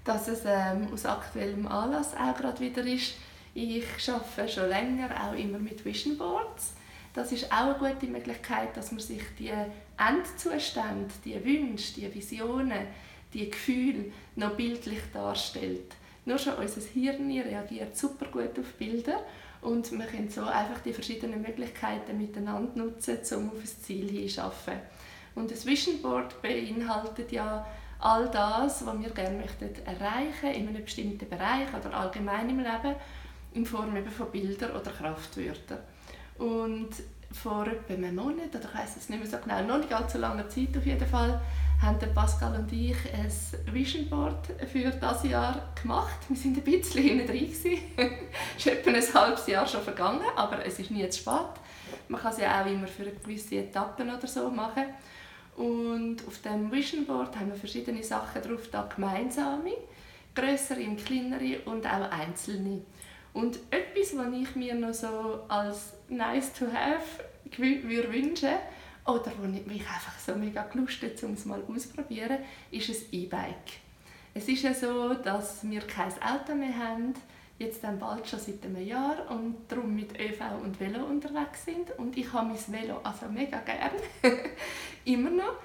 dass 0.04 0.28
es 0.28 0.42
ähm, 0.46 0.88
aus 0.92 1.06
aktuellem 1.06 1.68
Anlass 1.68 2.14
auch 2.16 2.36
gerade 2.36 2.60
wieder 2.60 2.86
ist. 2.86 3.14
Ich 3.54 3.86
arbeite 4.10 4.52
schon 4.52 4.70
länger 4.70 5.10
auch 5.24 5.34
immer 5.34 5.60
mit 5.60 5.84
Vision 5.84 6.18
Boards. 6.18 6.74
das 7.14 7.32
ist 7.32 7.52
auch 7.52 7.82
eine 7.82 7.94
gute 7.94 8.08
Möglichkeit, 8.08 8.76
dass 8.76 8.92
man 8.92 9.00
sich 9.00 9.24
die 9.38 9.52
Endzustände, 9.98 11.14
die 11.26 11.44
Wünsche, 11.44 11.96
die 11.96 12.14
Visionen, 12.14 12.88
die 13.34 13.50
Gefühle 13.50 14.12
noch 14.36 14.56
bildlich 14.56 15.02
darstellt. 15.14 15.96
Nur 16.26 16.38
schon 16.38 16.56
unser 16.56 16.82
Hirn 16.82 17.32
reagiert 17.32 17.98
super 17.98 18.28
gut 18.28 18.58
auf 18.60 18.74
Bilder 18.78 19.20
und 19.62 19.92
wir 19.92 20.06
können 20.06 20.30
so 20.30 20.44
einfach 20.44 20.80
die 20.80 20.94
verschiedenen 20.94 21.42
Möglichkeiten 21.42 22.18
miteinander 22.18 22.84
nutzen, 22.84 23.20
um 23.36 23.50
auf 23.50 23.60
ein 23.60 23.66
Ziel 23.66 24.10
hinzuschaffen. 24.10 24.76
Und 25.36 25.52
das 25.52 25.66
Vision 25.66 26.02
Board 26.02 26.42
beinhaltet 26.42 27.32
ja 27.32 27.66
all 28.00 28.30
das, 28.30 28.86
was 28.86 29.00
wir 29.00 29.10
gerne 29.10 29.38
möchten 29.38 29.70
erreichen 29.86 30.54
in 30.54 30.70
einem 30.70 30.84
bestimmten 30.84 31.28
Bereich 31.30 31.68
oder 31.78 31.94
allgemein 31.94 32.50
im 32.50 32.60
Leben, 32.60 32.96
in 33.54 33.66
Form 33.66 33.96
von 34.06 34.32
Bildern 34.32 34.72
oder 34.72 34.92
Kraftwörtern. 34.92 35.80
Und 36.38 36.90
vor 37.32 37.68
etwa 37.68 37.94
einem 37.94 38.16
Monat, 38.16 38.50
oder 38.50 38.66
ich 38.66 38.80
weiß 38.80 38.98
es 38.98 39.10
nicht 39.10 39.20
mehr 39.20 39.30
so 39.30 39.38
genau, 39.38 39.62
noch 39.64 39.78
nicht 39.78 39.94
allzu 39.94 40.18
langer 40.18 40.48
Zeit 40.50 40.76
auf 40.78 40.86
jeden 40.86 41.08
Fall, 41.08 41.42
haben 41.82 42.14
Pascal 42.14 42.60
und 42.60 42.72
ich 42.74 42.98
ein 43.14 43.74
Vision 43.74 44.10
Board 44.10 44.48
für 44.72 44.90
das 44.90 45.24
Jahr 45.24 45.70
gemacht. 45.82 46.20
Wir 46.28 46.36
sind 46.36 46.58
ein 46.58 46.64
bisschen 46.64 47.02
hinten 47.02 47.28
drin. 47.28 47.50
es 47.50 47.66
ist 48.58 48.68
etwa 48.68 48.92
ein 48.92 49.14
halbes 49.14 49.48
Jahr 49.48 49.66
schon 49.66 49.82
vergangen, 49.82 50.26
aber 50.36 50.66
es 50.66 50.80
ist 50.80 50.92
nie 50.92 51.08
zu 51.10 51.20
spät. 51.20 51.56
Man 52.10 52.22
kann 52.22 52.34
es 52.34 52.40
ja 52.40 52.62
auch 52.62 52.66
immer 52.66 52.88
für 52.88 53.06
gewisse 53.06 53.56
Etappen 53.56 54.10
oder 54.14 54.28
so 54.28 54.50
machen. 54.50 54.86
Und 55.56 56.18
auf 56.28 56.42
dem 56.42 56.72
Vision 56.72 57.06
Board 57.06 57.36
haben 57.36 57.50
wir 57.50 57.56
verschiedene 57.56 58.04
Sachen 58.04 58.42
drauf, 58.42 58.68
da 58.72 58.90
gemeinsame, 58.94 59.74
größere 60.36 60.82
und 60.82 61.04
kleinere 61.04 61.60
und 61.66 61.86
auch 61.86 62.12
einzelne. 62.12 62.82
Und 63.34 63.60
etwas, 63.70 64.18
was 64.18 64.34
ich 64.34 64.56
mir 64.56 64.76
noch 64.76 64.94
so 64.94 65.42
als 65.48 65.94
nice 66.10 66.52
to 66.54 66.66
have 66.66 67.24
würde 67.58 68.12
wünschen 68.14 68.50
oder 69.06 69.32
wo 69.38 69.46
ich 69.46 69.66
mich 69.66 69.82
einfach 69.82 70.18
so 70.20 70.36
mega 70.36 70.64
gelustet 70.64 71.22
um 71.24 71.34
es 71.34 71.46
mal 71.46 71.62
auszuprobieren, 71.68 72.40
ist 72.72 72.90
ein 72.90 72.96
E-Bike. 73.12 73.80
Es 74.34 74.48
ist 74.48 74.64
ja 74.64 74.74
so, 74.74 75.14
dass 75.14 75.68
wir 75.68 75.82
kein 75.82 76.12
Auto 76.22 76.56
mehr 76.56 76.78
haben, 76.78 77.14
jetzt 77.58 77.84
dann 77.84 78.00
bald 78.00 78.28
schon 78.28 78.40
seit 78.40 78.64
einem 78.64 78.86
Jahr 78.86 79.30
und 79.30 79.56
darum 79.68 79.96
mit 79.96 80.20
ÖV 80.20 80.42
und 80.64 80.80
Velo 80.80 81.06
unterwegs 81.06 81.66
sind 81.66 81.92
und 81.98 82.18
ich 82.18 82.32
habe 82.32 82.48
mein 82.48 82.82
Velo 82.82 83.00
also 83.04 83.26
mega 83.28 83.60
gern, 83.60 83.92
immer 85.06 85.30
noch. 85.30 85.56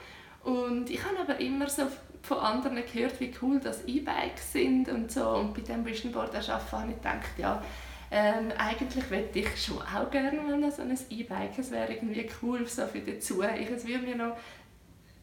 Und 0.44 0.90
ich 0.90 1.02
habe 1.04 1.18
aber 1.20 1.40
immer 1.40 1.68
so 1.68 1.84
von 2.22 2.38
anderen 2.38 2.76
gehört, 2.76 3.20
wie 3.20 3.32
cool 3.40 3.60
das 3.60 3.84
E-Bikes 3.86 4.52
sind 4.52 4.88
und 4.88 5.12
so. 5.12 5.28
Und 5.28 5.54
bei 5.54 5.60
diesem 5.60 5.84
Vision 5.84 6.12
Board 6.12 6.34
arbeiten 6.34 6.72
habe 6.72 6.90
ich 6.90 6.96
gedacht, 6.96 7.38
ja, 7.38 7.62
ähm, 8.10 8.52
eigentlich 8.58 9.10
möchte 9.10 9.38
ich 9.40 9.64
schon 9.64 9.80
auch 9.82 10.10
gerne 10.10 10.40
mal 10.40 10.70
so 10.70 10.82
ein 10.82 10.98
E-Bike. 11.10 11.58
Es 11.58 11.70
wäre 11.70 11.92
irgendwie 11.92 12.28
cool 12.42 12.66
so 12.66 12.86
für 12.86 13.00
dazu. 13.00 13.42
Ich, 13.42 13.70
es 13.70 13.86
würde 13.86 14.06
mir 14.06 14.16
noch 14.16 14.36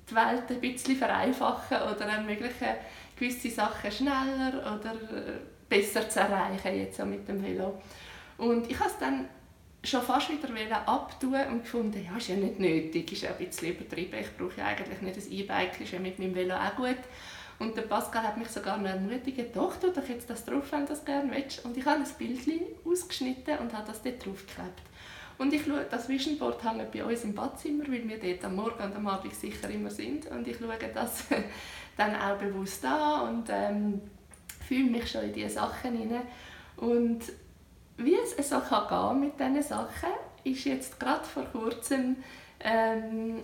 die 0.09 0.15
Welt 0.15 0.43
ein 0.49 0.61
bisschen 0.61 0.95
vereinfachen 0.95 1.77
oder 1.77 2.05
ermöglichen, 2.05 2.75
gewisse 3.15 3.49
Sachen 3.49 3.91
schneller 3.91 4.79
oder 4.79 4.93
äh, 4.93 5.39
besser 5.69 6.09
zu 6.09 6.19
erreichen 6.19 6.75
jetzt 6.75 6.99
auch 6.99 7.05
mit 7.05 7.27
dem 7.27 7.41
Velo. 7.43 7.81
Und 8.37 8.69
ich 8.69 8.77
habe 8.79 8.89
es 8.89 8.97
dann 8.97 9.29
schon 9.83 10.01
fast 10.01 10.29
wieder 10.29 10.87
abtun 10.87 11.35
und 11.49 11.63
gefunden, 11.63 12.05
ja, 12.05 12.17
ist 12.17 12.27
ja 12.27 12.35
nicht 12.35 12.59
nötig, 12.59 13.11
ist 13.11 13.23
ja 13.23 13.31
ein 13.31 13.45
bisschen 13.45 13.71
übertrieben, 13.71 14.19
ich 14.19 14.37
brauche 14.37 14.59
ja 14.59 14.65
eigentlich 14.65 15.01
nicht 15.01 15.17
ein 15.17 15.31
E-Bike, 15.31 15.81
ist 15.81 15.91
ja 15.91 15.99
mit 15.99 16.19
meinem 16.19 16.35
Velo 16.35 16.55
auch 16.55 16.75
gut. 16.75 16.97
Und 17.61 17.77
der 17.77 17.83
Pascal 17.83 18.23
hat 18.23 18.37
mich 18.37 18.49
sogar 18.49 18.79
noch 18.79 18.89
ermutigt, 18.89 19.55
doch, 19.55 19.75
tu 19.77 19.91
doch 19.91 20.09
jetzt 20.09 20.27
das 20.27 20.43
drauf, 20.43 20.71
wenn 20.71 20.81
du 20.81 20.87
das 20.87 21.05
gerne 21.05 21.31
willst. 21.31 21.63
Und 21.63 21.77
ich 21.77 21.85
habe 21.85 21.99
ein 21.99 22.07
Bild 22.17 22.39
ausgeschnitten 22.83 23.59
und 23.59 23.71
habe 23.71 23.85
das 23.85 24.01
dort 24.01 24.25
draufgeklebt. 24.25 24.81
Und 25.37 25.53
ich 25.53 25.63
schaue, 25.63 25.85
das 25.87 26.09
Vision 26.09 26.39
Board 26.39 26.63
hängt 26.63 26.91
bei 26.91 27.05
uns 27.05 27.23
im 27.23 27.35
Badzimmer, 27.35 27.83
weil 27.87 28.09
wir 28.09 28.19
dort 28.19 28.43
am 28.45 28.55
Morgen 28.55 28.81
und 28.81 28.95
am 28.95 29.05
Abend 29.05 29.35
sicher 29.35 29.69
immer 29.69 29.91
sind. 29.91 30.25
Und 30.31 30.47
ich 30.47 30.57
schaue 30.57 30.75
das 30.91 31.25
dann 31.97 32.15
auch 32.15 32.37
bewusst 32.39 32.83
an 32.83 33.29
und 33.29 33.49
ähm, 33.51 34.01
fühle 34.67 34.89
mich 34.89 35.11
schon 35.11 35.25
in 35.25 35.33
diese 35.33 35.49
Sachen 35.49 35.95
hinein. 35.95 36.23
Und 36.77 37.21
wie 37.97 38.15
es 38.15 38.49
so 38.49 38.59
kann 38.59 38.87
gehen 38.87 39.19
mit 39.19 39.39
diesen 39.39 39.61
Sachen, 39.61 40.09
ist 40.43 40.65
jetzt 40.65 40.99
gerade 40.99 41.25
vor 41.25 41.45
kurzem 41.45 42.15
ähm, 42.59 43.39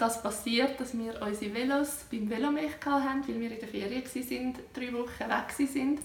das 0.00 0.22
passiert, 0.22 0.80
dass 0.80 0.96
wir 0.96 1.20
unsere 1.20 1.54
Velos 1.54 2.06
beim 2.10 2.30
Velomech 2.30 2.72
hatten, 2.84 3.28
weil 3.28 3.40
wir 3.40 3.50
in 3.50 3.60
der 3.60 3.68
Ferien 3.68 4.02
waren, 4.02 4.58
drei 4.72 4.92
Wochen 4.92 5.20
weg 5.20 5.76
waren. 5.76 5.98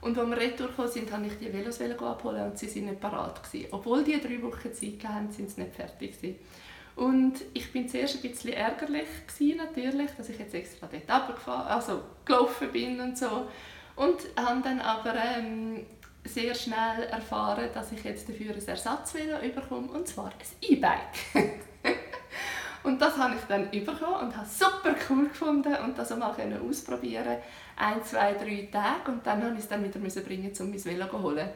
Und 0.00 0.18
als 0.18 0.28
wir 0.28 0.36
retour 0.36 0.88
sind, 0.88 1.12
habe 1.12 1.26
ich 1.26 1.38
die 1.38 1.52
Velos 1.52 1.80
abholen 1.80 2.50
und 2.50 2.58
sie 2.58 2.74
waren 2.74 2.86
nicht 2.86 3.00
parat. 3.00 3.40
Obwohl 3.70 4.04
die 4.04 4.20
drei 4.20 4.42
Wochen 4.42 4.72
Zeit 4.72 5.08
hatten, 5.08 5.30
sind 5.30 5.50
sie 5.50 5.62
nicht 5.62 5.74
fertig. 5.74 6.14
Und 6.96 7.34
ich 7.52 7.72
bin 7.72 7.88
zuerst 7.88 8.16
ein 8.16 8.30
bisschen 8.30 8.54
ärgerlich 8.54 9.06
natürlich, 9.56 10.10
dass 10.16 10.28
ich 10.28 10.38
jetzt 10.38 10.54
extra 10.54 10.88
dort 10.90 11.02
runtergefahren, 11.02 11.68
also 11.68 12.02
gelaufen 12.24 12.72
bin 12.72 13.00
und 13.00 13.18
so. 13.18 13.48
Und 13.96 14.18
habe 14.36 14.60
dann 14.62 14.80
aber 14.80 15.14
ähm, 15.14 15.86
sehr 16.24 16.54
schnell 16.54 17.04
erfahren, 17.10 17.68
dass 17.72 17.92
ich 17.92 18.02
jetzt 18.02 18.28
dafür 18.28 18.54
ein 18.54 18.66
Ersatzvelo 18.66 19.36
bekomme, 19.54 19.88
und 19.92 20.08
zwar 20.08 20.26
ein 20.26 20.32
E-Bike. 20.62 21.60
und 22.86 23.02
das 23.02 23.16
habe 23.16 23.34
ich 23.34 23.40
dann 23.48 23.68
bekommen 23.70 24.28
und 24.28 24.36
habe 24.36 24.46
super 24.46 24.94
cool 25.10 25.28
gefunden 25.28 25.74
und 25.84 25.98
das 25.98 26.12
auch 26.12 26.18
mal 26.18 26.32
ausprobieren 26.68 27.38
ein, 27.76 28.04
zwei, 28.04 28.32
drei 28.34 28.68
Tage 28.70 29.10
und 29.10 29.26
dann 29.26 29.40
musste 29.40 29.54
ich 29.54 29.60
es 29.60 29.68
dann 29.68 29.84
wieder 29.84 30.20
bringen, 30.22 30.52
um 30.60 30.70
mein 30.70 30.84
Velo 30.84 31.06
zu 31.08 31.22
holen. 31.22 31.48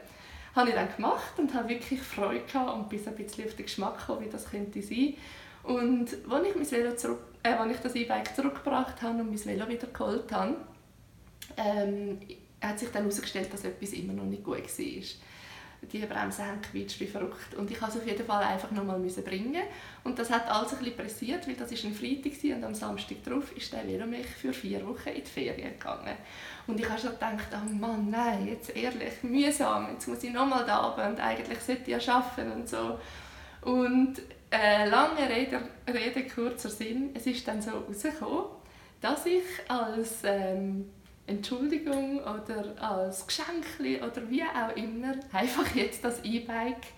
Das 0.53 0.57
habe 0.57 0.71
ich 0.71 0.75
dann 0.75 0.89
gemacht 0.97 1.39
und 1.39 1.55
habe 1.55 1.69
wirklich 1.69 2.03
Freude 2.03 2.41
gehabt 2.41 2.75
und 2.75 2.89
bis 2.89 3.07
ein 3.07 3.15
bisschen 3.15 3.45
auf 3.47 3.55
den 3.55 3.65
Geschmack 3.65 3.99
gekommen, 4.01 4.27
wie 4.27 4.29
das 4.29 4.51
könnte 4.51 4.83
sein. 4.83 5.15
Und 5.63 6.09
als 6.29 6.49
ich, 6.49 6.55
mein 6.57 6.71
Velo 6.71 6.97
zurück, 6.97 7.21
äh, 7.45 7.53
als 7.53 7.73
ich 7.73 7.81
das 7.81 7.95
E-Bike 7.95 8.35
zurückgebracht 8.35 9.01
habe 9.01 9.21
und 9.21 9.29
mein 9.29 9.45
Velo 9.45 9.69
wieder 9.69 9.87
geholt 9.87 10.33
habe, 10.33 10.57
ähm, 11.57 12.19
hat 12.61 12.79
sich 12.79 12.91
dann 12.91 13.03
herausgestellt, 13.03 13.53
dass 13.53 13.65
etwas 13.65 13.93
immer 13.93 14.15
noch 14.15 14.25
nicht 14.25 14.43
gut 14.43 14.59
war. 14.59 15.03
Die 15.83 15.99
Bremsen 15.99 16.47
haben 16.47 16.61
gequetscht 16.61 17.01
wie 17.01 17.07
verrückt. 17.07 17.55
Und 17.57 17.71
ich 17.71 17.81
musste 17.81 17.99
es 17.99 18.03
auf 18.03 18.09
jeden 18.09 18.27
Fall 18.27 18.45
einfach 18.45 18.71
noch 18.71 18.85
mal 18.85 18.99
bringen. 18.99 19.63
Und 20.05 20.19
das 20.19 20.31
hat 20.31 20.49
alles 20.49 20.73
ein 20.73 20.79
bisschen 20.81 20.97
pressiert, 20.97 21.49
weil 21.49 21.55
das 21.55 21.71
war 21.71 21.91
ein 21.91 21.95
Freitag 21.95 22.57
und 22.57 22.65
am 22.65 22.75
Samstag 22.75 23.25
darauf 23.25 23.57
ist 23.57 23.73
der 23.73 23.87
Velomech 23.87 24.27
für 24.27 24.53
vier 24.53 24.87
Wochen 24.87 25.09
in 25.09 25.25
die 25.25 25.31
Ferien 25.31 25.73
gegangen. 25.79 26.17
Und 26.67 26.79
ich 26.79 26.89
habe 26.89 27.01
schon 27.01 27.13
gedacht, 27.13 27.49
oh 27.53 27.75
Mann, 27.75 28.11
nein, 28.11 28.47
jetzt 28.47 28.77
ehrlich, 28.77 29.23
mühsam, 29.23 29.89
jetzt 29.93 30.07
muss 30.07 30.23
ich 30.23 30.33
noch 30.33 30.47
mal 30.47 30.65
da 30.65 30.93
oben 30.93 31.13
und 31.13 31.21
eigentlich 31.21 31.61
sollte 31.61 31.91
ich 31.91 32.05
ja 32.05 32.15
arbeiten 32.15 32.53
und 32.53 32.69
so. 32.69 32.99
Und 33.63 34.21
äh, 34.51 34.89
lange 34.89 35.29
Rede, 35.29 35.61
Rede, 35.87 36.27
kurzer 36.27 36.71
Sinn, 36.71 37.11
es 37.15 37.27
ist 37.27 37.47
dann 37.47 37.63
so 37.63 37.71
rausgekommen, 37.71 38.45
dass 39.01 39.27
ich 39.27 39.45
als 39.69 40.19
ähm, 40.25 40.91
Entschuldigung 41.31 42.19
oder 42.19 42.75
als 42.81 43.27
Geschenk 43.27 43.65
oder 43.81 44.29
wie 44.29 44.43
auch 44.43 44.77
immer 44.77 45.15
einfach 45.33 45.75
jetzt 45.75 46.05
das 46.05 46.23
E-Bike 46.25 46.89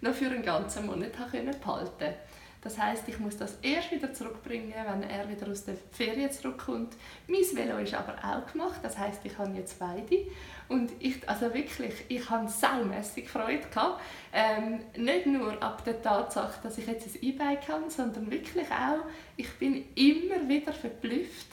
noch 0.00 0.12
für 0.12 0.26
einen 0.26 0.42
ganzen 0.42 0.86
Monat 0.86 1.12
behalten 1.12 1.54
konnte. 1.62 2.14
Das 2.62 2.78
heißt, 2.78 3.04
ich 3.06 3.20
muss 3.20 3.36
das 3.36 3.58
erst 3.62 3.92
wieder 3.92 4.12
zurückbringen, 4.12 4.74
wenn 4.74 5.08
er 5.08 5.28
wieder 5.28 5.48
aus 5.48 5.64
der 5.64 5.76
Ferien 5.92 6.32
zurückkommt. 6.32 6.96
Mein 7.28 7.44
Velo 7.54 7.78
ist 7.78 7.94
aber 7.94 8.16
auch 8.24 8.50
gemacht, 8.50 8.80
das 8.82 8.98
heißt, 8.98 9.20
ich 9.22 9.38
habe 9.38 9.56
jetzt 9.56 9.78
beide. 9.78 10.26
Und 10.68 10.90
ich, 10.98 11.28
also 11.28 11.54
wirklich, 11.54 11.94
ich 12.08 12.28
habe 12.28 12.48
saumässig 12.48 13.28
Freude 13.30 13.68
gehabt. 13.68 14.02
Ähm, 14.32 14.80
nicht 14.96 15.26
nur 15.26 15.62
ab 15.62 15.84
der 15.84 16.02
Tatsache, 16.02 16.58
dass 16.64 16.76
ich 16.78 16.88
jetzt 16.88 17.14
ein 17.14 17.22
E-Bike 17.22 17.68
habe, 17.68 17.88
sondern 17.88 18.28
wirklich 18.32 18.66
auch, 18.66 19.06
ich 19.36 19.52
bin 19.60 19.84
immer 19.94 20.48
wieder 20.48 20.72
verblüfft, 20.72 21.46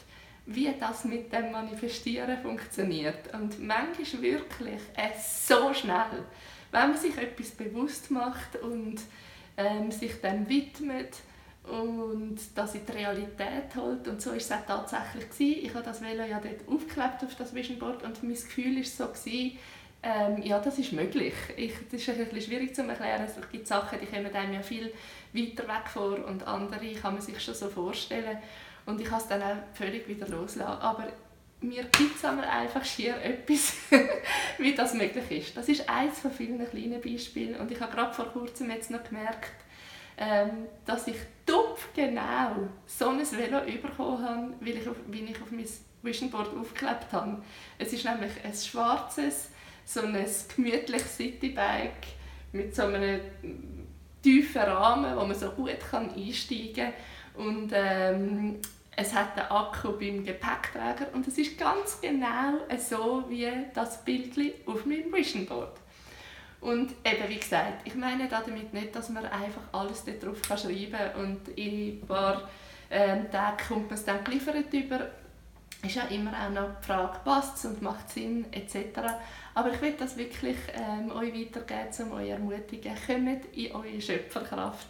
wie 0.45 0.73
das 0.79 1.05
mit 1.05 1.31
dem 1.31 1.51
Manifestieren 1.51 2.37
funktioniert. 2.41 3.33
Und 3.33 3.59
manchmal 3.59 4.21
wirklich 4.21 4.81
es 4.95 5.47
so 5.47 5.73
schnell, 5.73 6.23
wenn 6.71 6.89
man 6.89 6.97
sich 6.97 7.17
etwas 7.17 7.51
bewusst 7.51 8.11
macht 8.11 8.57
und 8.61 8.97
ähm, 9.57 9.91
sich 9.91 10.19
dem 10.21 10.47
widmet 10.49 11.15
und 11.63 12.37
das 12.55 12.75
in 12.75 12.85
die 12.85 12.91
Realität 12.91 13.75
holt. 13.75 14.07
Und 14.07 14.21
so 14.21 14.31
war 14.31 14.37
es 14.37 14.51
auch 14.51 14.65
tatsächlich. 14.65 15.29
Gewesen. 15.29 15.65
Ich 15.65 15.73
habe 15.73 15.83
das 15.83 16.01
Velo 16.01 16.23
ja 16.23 16.41
dort 16.41 16.67
aufgeklebt 16.67 17.23
auf 17.23 17.35
das 17.37 17.55
Vision 17.55 17.79
Board 17.79 18.03
und 18.03 18.21
mein 18.23 18.33
Gefühl 18.33 18.75
war 18.75 18.83
so, 18.83 19.07
gewesen, 19.07 19.57
ähm, 20.05 20.43
ja, 20.43 20.59
das 20.59 20.77
ist 20.79 20.91
möglich. 20.91 21.33
Ich, 21.55 21.73
das 21.89 22.01
ist 22.01 22.09
ein 22.09 22.17
bisschen 22.17 22.41
schwierig 22.41 22.75
zu 22.75 22.83
erklären. 22.83 23.23
Es 23.25 23.35
gibt 23.49 23.65
Sachen, 23.65 23.99
die 24.01 24.05
kommen 24.05 24.35
einem 24.35 24.53
ja 24.53 24.61
viel 24.61 24.91
weiter 25.31 25.63
weg 25.65 25.87
vor 25.87 26.25
und 26.25 26.45
andere 26.45 26.93
kann 26.93 27.13
man 27.13 27.21
sich 27.21 27.39
schon 27.41 27.55
so 27.55 27.69
vorstellen. 27.69 28.37
Und 28.85 28.99
ich 28.99 29.09
habe 29.09 29.21
es 29.21 29.27
dann 29.27 29.41
auch 29.41 29.57
völlig 29.73 30.07
wieder 30.07 30.27
losgelassen. 30.27 30.81
Aber 30.81 31.07
mir 31.61 31.83
gibt 31.83 32.17
es 32.17 32.25
einfach 32.25 32.83
schier 32.83 33.15
etwas, 33.21 33.77
wie 34.57 34.75
das 34.75 34.93
möglich 34.93 35.31
ist. 35.31 35.57
Das 35.57 35.69
ist 35.69 35.89
eines 35.89 36.19
von 36.19 36.31
vielen 36.31 36.69
kleinen 36.69 37.01
Beispielen. 37.01 37.55
Und 37.55 37.71
ich 37.71 37.79
habe 37.79 37.93
gerade 37.93 38.13
vor 38.13 38.25
kurzem 38.25 38.69
jetzt 38.69 38.91
noch 38.91 39.03
gemerkt, 39.03 39.53
ähm, 40.17 40.67
dass 40.85 41.07
ich 41.07 41.15
tupf 41.45 41.87
genau 41.95 42.69
so 42.85 43.09
ein 43.09 43.19
Velo 43.19 43.61
bekommen 43.61 44.23
habe, 44.23 44.53
weil 44.59 44.77
ich 44.77 44.87
auf, 44.87 44.97
wie 45.07 45.23
ich 45.23 45.41
auf 45.41 45.51
mein 45.51 45.65
Vision 46.03 46.29
Board 46.29 46.55
aufgeklebt 46.55 47.11
habe. 47.11 47.41
Es 47.79 47.93
ist 47.93 48.05
nämlich 48.05 48.31
ein 48.43 48.53
schwarzes, 48.53 49.49
so 49.85 50.01
ein 50.01 50.25
gemütliches 50.55 51.17
Citybike 51.17 52.07
mit 52.51 52.75
so 52.75 52.83
einem 52.83 53.21
tiefen 54.21 54.61
Rahmen, 54.61 55.17
wo 55.17 55.25
man 55.25 55.35
so 55.35 55.49
gut 55.51 55.77
einsteigen 55.91 56.73
kann. 56.75 56.93
Und 57.35 57.71
ähm, 57.73 58.59
es 58.95 59.13
hat 59.13 59.37
einen 59.37 59.49
Akku 59.49 59.93
beim 59.93 60.23
Gepäckträger 60.23 61.07
und 61.13 61.27
es 61.27 61.37
ist 61.37 61.57
ganz 61.57 61.99
genau 61.99 62.59
so 62.77 63.23
wie 63.27 63.49
das 63.73 64.03
Bild 64.03 64.37
auf 64.67 64.85
meinem 64.85 65.11
Vision 65.11 65.45
Board. 65.45 65.79
Und 66.61 66.91
eben, 67.03 67.27
wie 67.27 67.39
gesagt, 67.39 67.85
ich 67.85 67.95
meine 67.95 68.27
damit 68.29 68.73
nicht, 68.73 68.95
dass 68.95 69.09
man 69.09 69.25
einfach 69.25 69.61
alles 69.73 70.03
darauf 70.05 70.37
schreiben 70.45 70.91
kann 70.91 71.21
und 71.21 71.47
in 71.57 71.99
ein 71.99 72.07
paar 72.07 72.49
ähm, 72.89 73.29
Tagen 73.29 73.57
kommt 73.67 73.89
man 73.89 73.95
es 73.95 74.05
dann 74.05 74.23
geliefert 74.23 74.71
über. 74.71 75.09
Ist 75.85 75.95
ja 75.95 76.03
immer 76.03 76.31
auch 76.31 76.49
noch 76.49 76.79
die 76.79 76.85
Frage, 76.85 77.19
passt 77.25 77.57
es 77.57 77.65
und 77.65 77.81
macht 77.81 78.09
Sinn 78.09 78.45
etc. 78.51 78.99
Aber 79.53 79.73
ich 79.73 79.81
will 79.81 79.95
das 79.99 80.15
wirklich 80.15 80.55
ähm, 80.73 81.11
euch 81.11 81.33
weitergeben, 81.33 82.11
um 82.11 82.17
euch 82.17 82.29
ermutigen, 82.29 82.93
kommt 83.05 83.53
in 83.53 83.71
eure 83.73 84.01
Schöpferkraft. 84.01 84.87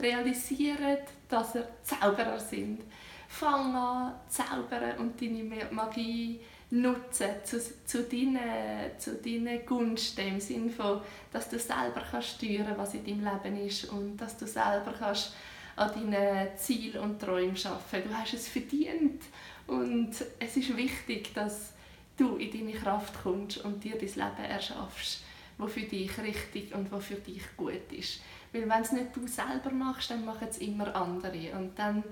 Realisiert, 0.00 1.08
dass 1.28 1.54
ihr 1.54 1.68
Zauberer 1.82 2.38
sind. 2.38 2.82
Fang 3.28 3.74
an, 3.74 4.14
zaubern 4.28 4.98
und 4.98 5.20
deine 5.20 5.66
Magie 5.70 6.40
nutzen 6.70 7.28
zu, 7.44 7.60
zu, 7.84 8.02
deinen, 8.04 8.98
zu 8.98 9.14
deinen 9.14 9.64
Gunsten 9.64 10.28
im 10.28 10.40
Sinne 10.40 10.70
von, 10.70 11.00
dass 11.32 11.48
du 11.48 11.58
selber 11.58 12.02
kannst 12.10 12.30
steuern 12.30 12.74
was 12.76 12.94
in 12.94 13.04
deinem 13.04 13.24
Leben 13.42 13.66
ist 13.66 13.84
und 13.86 14.16
dass 14.16 14.36
du 14.36 14.46
selber 14.46 14.92
kannst 14.98 15.34
an 15.76 15.90
deinen 15.92 16.56
Zielen 16.56 17.00
und 17.00 17.20
Träumen 17.20 17.56
arbeiten. 17.64 18.08
Du 18.08 18.16
hast 18.16 18.34
es 18.34 18.48
verdient 18.48 19.22
und 19.66 20.10
es 20.38 20.56
ist 20.56 20.76
wichtig, 20.76 21.34
dass 21.34 21.72
du 22.16 22.36
in 22.36 22.50
deine 22.50 22.78
Kraft 22.78 23.14
kommst 23.22 23.58
und 23.58 23.84
dir 23.84 23.96
dein 23.96 24.00
Leben 24.00 24.50
erschaffst, 24.50 25.22
was 25.58 25.72
für 25.72 25.80
dich 25.80 26.18
richtig 26.18 26.74
und 26.74 26.90
was 26.92 27.06
für 27.06 27.16
dich 27.16 27.42
gut 27.56 27.92
ist. 27.92 28.20
Weil 28.52 28.68
wenn 28.68 28.82
es 28.82 28.92
nicht 28.92 29.14
du 29.14 29.26
selber 29.26 29.70
machst, 29.70 30.10
dann 30.10 30.24
machen 30.24 30.48
es 30.48 30.58
immer 30.58 30.94
andere 30.94 31.52
und 31.52 31.78
dann 31.78 32.04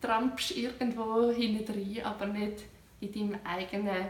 trampst 0.00 0.50
du 0.50 0.54
irgendwo 0.54 1.30
hinten 1.30 1.72
rein, 1.72 2.04
aber 2.04 2.26
nicht 2.26 2.64
in 3.00 3.12
deinem 3.12 3.40
eigenen, 3.44 4.08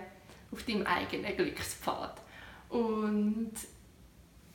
auf 0.51 0.63
deinem 0.65 0.87
eigenen 0.87 1.37
Glückspfad. 1.37 2.21
Und 2.69 3.53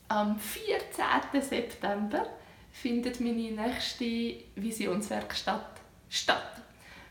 am 0.10 0.40
14. 0.40 1.42
September 1.42 2.26
findet 2.72 3.20
meine 3.20 3.52
nächste 3.52 4.36
Visionswerkstatt 4.56 5.80
statt. 6.10 6.62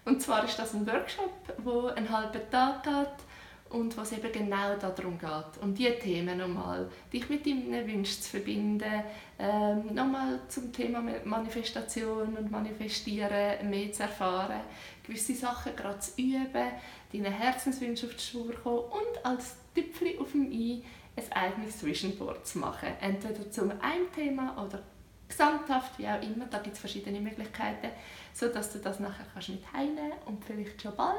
Und 0.04 0.22
zwar 0.22 0.44
ist 0.44 0.58
das 0.58 0.74
ein 0.74 0.86
Workshop, 0.86 1.32
wo 1.58 1.86
einen 1.86 2.08
halben 2.08 2.50
Tag 2.50 2.82
geht 2.82 3.27
und 3.70 3.96
was 3.96 4.12
eben 4.12 4.32
genau 4.32 4.76
darum 4.76 5.18
geht, 5.18 5.62
um 5.62 5.74
diese 5.74 5.98
Themen 5.98 6.38
nochmal, 6.38 6.90
dich 7.12 7.28
mit 7.28 7.44
deinen 7.44 7.86
Wünschen 7.86 8.22
zu 8.22 8.30
verbinden, 8.30 9.02
ähm, 9.38 9.94
nochmal 9.94 10.40
zum 10.48 10.72
Thema 10.72 11.02
Manifestation 11.24 12.36
und 12.36 12.50
Manifestieren 12.50 13.68
mehr 13.68 13.92
zu 13.92 14.02
erfahren, 14.04 14.60
gewisse 15.06 15.34
Sachen 15.34 15.76
gerade 15.76 16.00
zu 16.00 16.20
üben, 16.20 16.72
deine 17.12 17.30
Herzenswünsche 17.30 18.06
auf 18.06 18.14
die 18.14 18.22
Spur 18.22 18.52
kommen 18.54 18.78
und 18.78 19.24
als 19.24 19.56
Tüpfchen 19.74 20.18
auf 20.18 20.32
dem 20.32 20.50
I 20.50 20.84
ein 21.16 21.32
eigenes 21.32 21.84
Vision 21.84 22.16
Board 22.16 22.46
zu 22.46 22.58
machen. 22.58 22.88
Entweder 23.00 23.50
zum 23.50 23.70
einem 23.70 24.10
Thema 24.14 24.64
oder 24.64 24.82
gesamthaft, 25.28 25.98
wie 25.98 26.06
auch 26.06 26.22
immer. 26.22 26.46
Da 26.46 26.58
gibt 26.58 26.74
es 26.74 26.80
verschiedene 26.80 27.20
Möglichkeiten, 27.20 27.90
sodass 28.32 28.72
du 28.72 28.78
das 28.78 28.98
nachher 28.98 29.26
kannst 29.32 29.50
mit 29.50 29.72
heimnehmen 29.72 30.12
und 30.26 30.44
vielleicht 30.44 30.80
schon 30.80 30.96
bald 30.96 31.16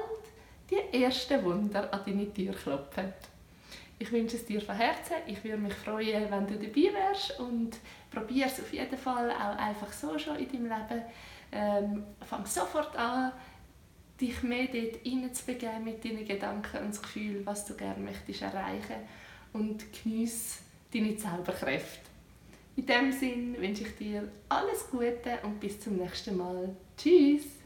die 0.69 1.03
ersten 1.03 1.43
Wunder 1.43 1.93
an 1.93 2.01
deine 2.05 2.33
Tür 2.33 2.53
klopfen. 2.53 3.13
Ich 3.97 4.11
wünsche 4.11 4.37
es 4.37 4.45
dir 4.45 4.61
von 4.61 4.75
Herzen. 4.75 5.15
Ich 5.27 5.43
würde 5.43 5.57
mich 5.57 5.73
freuen, 5.73 6.31
wenn 6.31 6.47
du 6.47 6.53
dabei 6.53 6.93
wärst 6.93 7.37
und 7.39 7.71
probier 8.09 8.45
es 8.45 8.59
auf 8.59 8.71
jeden 8.71 8.97
Fall 8.97 9.29
auch 9.31 9.57
einfach 9.57 9.91
so 9.91 10.17
schon 10.17 10.37
in 10.37 10.47
deinem 10.47 10.69
Leben. 10.69 11.03
Ähm, 11.51 12.03
fang 12.21 12.45
sofort 12.45 12.95
an, 12.95 13.33
dich 14.21 14.41
mehr 14.43 14.67
dort 14.67 14.97
hineinzubegeben 15.03 15.83
mit 15.83 16.05
deinen 16.05 16.25
Gedanken 16.25 16.77
und 16.77 16.89
das 16.89 17.01
Gefühl, 17.01 17.45
was 17.45 17.65
du 17.65 17.73
gerne 17.75 18.01
möchtest 18.01 18.41
erreichen 18.41 18.95
und 19.53 19.83
genieße 19.91 20.59
deine 20.93 21.17
Zauberkräfte. 21.17 22.09
In 22.75 22.85
diesem 22.85 23.11
Sinne 23.11 23.59
wünsche 23.59 23.83
ich 23.83 23.97
dir 23.97 24.29
alles 24.47 24.89
Gute 24.89 25.39
und 25.43 25.59
bis 25.59 25.79
zum 25.81 25.97
nächsten 25.97 26.37
Mal. 26.37 26.69
Tschüss! 26.97 27.58